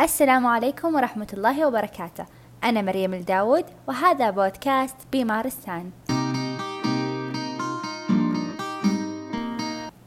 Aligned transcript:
السلام 0.00 0.46
عليكم 0.46 0.94
ورحمة 0.94 1.26
الله 1.32 1.66
وبركاته. 1.66 2.26
أنا 2.64 2.82
مريم 2.82 3.14
الداود 3.14 3.64
وهذا 3.88 4.30
بودكاست 4.30 4.96
بمارستان 5.12 5.90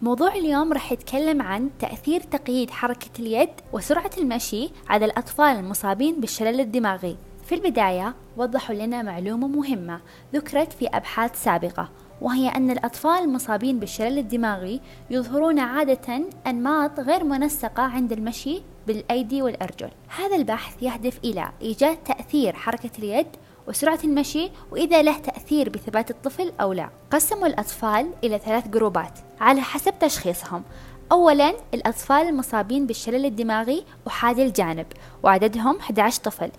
موضوع 0.01 0.35
اليوم 0.35 0.73
راح 0.73 0.91
يتكلم 0.91 1.41
عن 1.41 1.69
تأثير 1.79 2.21
تقييد 2.21 2.71
حركة 2.71 3.09
اليد 3.19 3.49
وسرعة 3.73 4.11
المشي 4.17 4.69
على 4.89 5.05
الأطفال 5.05 5.57
المصابين 5.57 6.21
بالشلل 6.21 6.59
الدماغي. 6.59 7.17
في 7.45 7.55
البداية 7.55 8.15
وضحوا 8.37 8.75
لنا 8.75 9.01
معلومة 9.01 9.47
مهمة 9.47 10.01
ذكرت 10.33 10.73
في 10.73 10.87
أبحاث 10.87 11.43
سابقة 11.43 11.89
وهي 12.21 12.49
أن 12.49 12.71
الأطفال 12.71 13.23
المصابين 13.23 13.79
بالشلل 13.79 14.17
الدماغي 14.17 14.81
يظهرون 15.09 15.59
عادة 15.59 16.21
أنماط 16.47 16.99
غير 16.99 17.23
منسقة 17.23 17.83
عند 17.83 18.11
المشي 18.11 18.61
بالأيدي 18.89 19.41
والأرجل. 19.41 19.89
هذا 20.17 20.35
البحث 20.35 20.83
يهدف 20.83 21.19
إلى 21.23 21.51
إيجاد 21.61 21.97
تأثير 21.97 22.55
حركة 22.55 22.89
اليد 22.99 23.27
وسرعة 23.67 23.99
المشي 24.03 24.51
وإذا 24.71 25.01
له 25.01 25.17
تأثير 25.17 25.69
بثبات 25.69 26.11
الطفل 26.11 26.51
أو 26.61 26.73
لا. 26.73 26.89
قسموا 27.11 27.47
الأطفال 27.47 28.09
إلى 28.23 28.39
ثلاث 28.39 28.67
جروبات 28.67 29.19
على 29.41 29.61
حسب 29.61 29.93
تشخيصهم. 29.99 30.63
أولا 31.11 31.53
الأطفال 31.73 32.27
المصابين 32.27 32.87
بالشلل 32.87 33.25
الدماغي 33.25 33.85
أحادي 34.07 34.45
الجانب 34.45 34.85
وعددهم 35.23 35.77
11 35.77 36.21
طفل. 36.23 36.51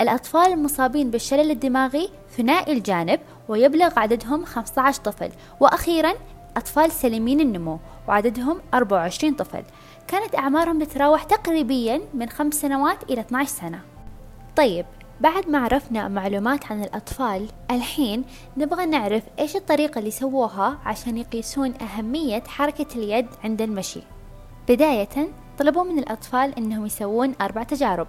الأطفال 0.00 0.52
المصابين 0.52 1.10
بالشلل 1.10 1.50
الدماغي 1.50 2.10
ثنائي 2.36 2.72
الجانب 2.72 3.20
ويبلغ 3.48 3.98
عددهم 3.98 4.44
15 4.44 5.02
طفل. 5.02 5.30
وأخيرا 5.60 6.12
أطفال 6.56 6.92
سليمين 6.92 7.40
النمو 7.40 7.78
وعددهم 8.08 8.60
24 8.74 9.34
طفل. 9.34 9.62
كانت 10.08 10.34
أعمارهم 10.34 10.84
تتراوح 10.84 11.24
تقريبا 11.24 12.00
من 12.14 12.28
5 12.28 12.58
سنوات 12.60 13.10
إلى 13.10 13.20
12 13.20 13.50
سنة. 13.50 13.80
طيب 14.56 14.86
بعد 15.20 15.48
ما 15.48 15.58
عرفنا 15.58 16.08
معلومات 16.08 16.72
عن 16.72 16.82
الأطفال 16.82 17.48
الحين 17.70 18.24
نبغى 18.56 18.86
نعرف 18.86 19.22
إيش 19.38 19.56
الطريقة 19.56 19.98
اللي 19.98 20.10
سووها 20.10 20.78
عشان 20.84 21.18
يقيسون 21.18 21.74
أهمية 21.82 22.42
حركة 22.46 22.86
اليد 22.96 23.26
عند 23.44 23.62
المشي. 23.62 24.00
بداية 24.68 25.28
طلبوا 25.58 25.84
من 25.84 25.98
الأطفال 25.98 26.54
إنهم 26.58 26.86
يسوون 26.86 27.34
أربع 27.40 27.62
تجارب. 27.62 28.06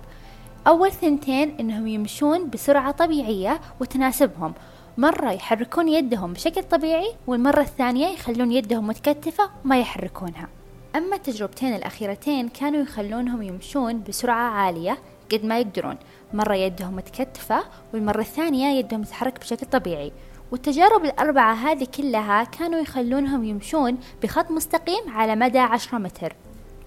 أول 0.67 0.91
ثنتين 0.91 1.55
إنهم 1.59 1.87
يمشون 1.87 2.49
بسرعة 2.49 2.91
طبيعية 2.91 3.61
وتناسبهم. 3.79 4.53
مرة 4.97 5.31
يحركون 5.31 5.87
يدهم 5.87 6.33
بشكل 6.33 6.63
طبيعي 6.63 7.13
والمرة 7.27 7.61
الثانية 7.61 8.07
يخلون 8.07 8.51
يدهم 8.51 8.87
متكتفة 8.87 9.49
وما 9.65 9.79
يحركونها. 9.79 10.58
أما 10.95 11.15
التجربتين 11.15 11.75
الأخيرتين 11.75 12.49
كانوا 12.49 12.81
يخلونهم 12.81 13.41
يمشون 13.41 14.03
بسرعة 14.03 14.49
عالية 14.49 14.97
قد 15.31 15.45
ما 15.45 15.59
يقدرون. 15.59 15.97
مرة 16.33 16.55
يدهم 16.55 16.95
متكتفة 16.95 17.63
والمرة 17.93 18.21
الثانية 18.21 18.79
يدهم 18.79 19.03
تتحرك 19.03 19.39
بشكل 19.39 19.65
طبيعي. 19.65 20.11
والتجارب 20.51 21.05
الأربعة 21.05 21.53
هذه 21.53 21.87
كلها 21.97 22.43
كانوا 22.43 22.79
يخلونهم 22.79 23.43
يمشون 23.43 23.97
بخط 24.23 24.51
مستقيم 24.51 25.09
على 25.09 25.35
مدى 25.35 25.59
عشرة 25.59 25.97
متر. 25.97 26.35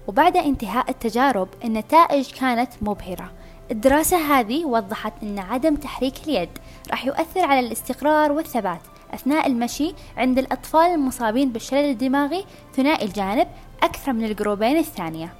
وبعد 0.07 0.37
انتهاء 0.37 0.89
التجارب 0.89 1.47
النتائج 1.63 2.31
كانت 2.31 2.71
مبهرة. 2.81 3.31
الدراسة 3.71 4.17
هذه 4.17 4.65
وضحت 4.65 5.13
أن 5.23 5.39
عدم 5.39 5.75
تحريك 5.75 6.13
اليد 6.27 6.49
راح 6.89 7.05
يؤثر 7.05 7.45
على 7.45 7.59
الاستقرار 7.59 8.31
والثبات. 8.31 8.81
أثناء 9.13 9.47
المشي 9.47 9.93
عند 10.17 10.39
الأطفال 10.39 10.91
المصابين 10.91 11.51
بالشلل 11.51 11.89
الدماغي 11.89 12.45
ثنائي 12.75 13.05
الجانب 13.05 13.47
أكثر 13.83 14.13
من 14.13 14.25
الجروبين 14.25 14.77
الثانية. 14.77 15.33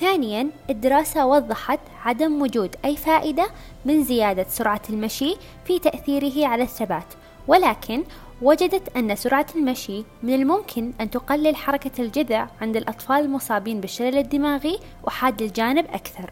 ثانيا 0.00 0.50
الدراسة 0.70 1.26
وضحت 1.26 1.80
عدم 2.04 2.42
وجود 2.42 2.76
أي 2.84 2.96
فائدة 2.96 3.48
من 3.84 4.04
زيادة 4.04 4.46
سرعة 4.48 4.82
المشي 4.90 5.36
في 5.64 5.78
تأثيره 5.78 6.46
على 6.46 6.62
الثبات 6.62 7.14
ولكن 7.48 8.04
وجدت 8.42 8.96
أن 8.96 9.16
سرعة 9.16 9.46
المشي 9.56 10.04
من 10.22 10.34
الممكن 10.34 10.92
أن 11.00 11.10
تقلل 11.10 11.56
حركة 11.56 12.02
الجذع 12.02 12.48
عند 12.60 12.76
الأطفال 12.76 13.16
المصابين 13.16 13.80
بالشلل 13.80 14.18
الدماغي 14.18 14.78
وحاد 15.04 15.42
الجانب 15.42 15.86
أكثر. 15.86 16.30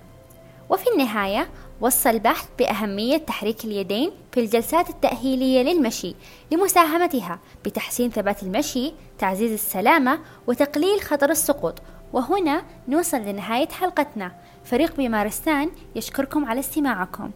وفي 0.71 0.85
النهاية 0.93 1.49
وصى 1.81 2.11
البحث 2.11 2.49
بأهمية 2.59 3.17
تحريك 3.17 3.65
اليدين 3.65 4.11
في 4.33 4.41
الجلسات 4.41 4.91
التأهيلية 4.91 5.63
للمشي 5.63 6.15
لمساهمتها 6.53 7.39
بتحسين 7.65 8.11
ثبات 8.11 8.43
المشي، 8.43 8.93
تعزيز 9.19 9.53
السلامة، 9.53 10.19
وتقليل 10.47 11.01
خطر 11.01 11.31
السقوط، 11.31 11.75
وهنا 12.13 12.63
نوصل 12.89 13.17
لنهاية 13.17 13.69
حلقتنا. 13.69 14.33
فريق 14.65 14.97
بمارستان 14.97 15.71
يشكركم 15.97 16.45
على 16.45 16.61
استماعكم. 16.61 17.31